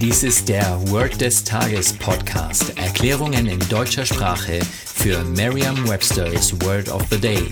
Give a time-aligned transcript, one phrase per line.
[0.00, 2.78] Dies ist der Word des Tages Podcast.
[2.78, 7.44] Erklärungen in deutscher Sprache für Merriam-Webster's Word of the Day.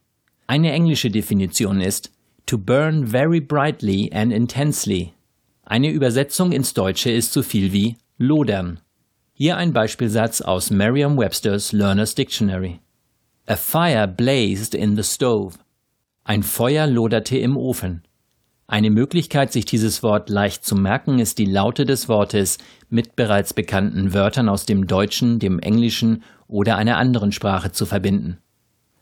[0.51, 2.11] Eine englische Definition ist
[2.47, 5.15] to burn very brightly and intensely.
[5.63, 8.81] Eine Übersetzung ins Deutsche ist so viel wie lodern.
[9.33, 12.81] Hier ein Beispielsatz aus Merriam-Webster's Learner's Dictionary.
[13.47, 15.55] A fire blazed in the stove.
[16.25, 18.03] Ein Feuer loderte im Ofen.
[18.67, 22.59] Eine Möglichkeit, sich dieses Wort leicht zu merken, ist die Laute des Wortes
[22.89, 28.39] mit bereits bekannten Wörtern aus dem Deutschen, dem Englischen oder einer anderen Sprache zu verbinden.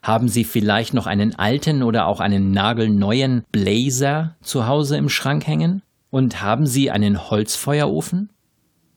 [0.08, 5.46] Haben Sie vielleicht noch einen alten oder auch einen nagelneuen Blazer zu Hause im Schrank
[5.46, 5.82] hängen?
[6.08, 8.30] Und haben Sie einen Holzfeuerofen?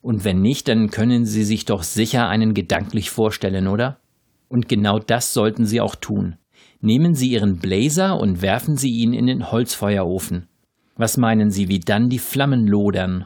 [0.01, 3.99] Und wenn nicht, dann können Sie sich doch sicher einen gedanklich vorstellen, oder?
[4.47, 6.37] Und genau das sollten Sie auch tun.
[6.79, 10.47] Nehmen Sie Ihren Blazer und werfen Sie ihn in den Holzfeuerofen.
[10.95, 13.25] Was meinen Sie, wie dann die Flammen lodern?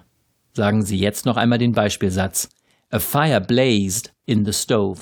[0.53, 2.49] Sagen Sie jetzt noch einmal den Beispielsatz.
[2.89, 5.01] A fire blazed in the stove.